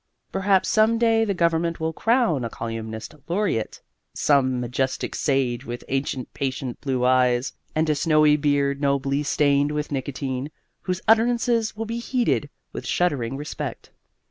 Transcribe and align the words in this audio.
Perhaps 0.31 0.67
some 0.67 0.97
day 0.97 1.23
the 1.23 1.35
government 1.35 1.79
will 1.79 1.93
crown 1.93 2.43
a 2.43 2.49
Colyumist 2.49 3.13
Laureate, 3.27 3.81
some 4.15 4.59
majestic 4.59 5.13
sage 5.13 5.63
with 5.63 5.83
ancient 5.89 6.33
patient 6.33 6.81
blue 6.81 7.05
eyes 7.05 7.53
and 7.75 7.87
a 7.87 7.93
snowy 7.93 8.35
beard 8.35 8.81
nobly 8.81 9.21
stained 9.21 9.71
with 9.71 9.91
nicotine, 9.91 10.49
whose 10.81 11.01
utterances 11.07 11.75
will 11.77 11.85
be 11.85 11.99
heeded 11.99 12.49
with 12.73 12.87
shuddering 12.87 13.37
respect. 13.37 13.91